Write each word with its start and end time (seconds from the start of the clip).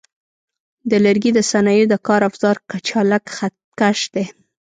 د 0.89 0.91
لرګي 1.05 1.31
د 1.33 1.39
صنایعو 1.51 1.91
د 1.91 1.95
کار 2.07 2.21
افزار 2.29 2.55
کچالک 2.71 3.23
خط 3.35 3.55
کش 3.79 3.99
دی. 4.13 4.25